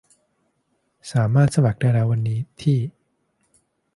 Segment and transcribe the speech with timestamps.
[1.11, 2.77] สามารถสมัครได้แล้ววันนี้ที่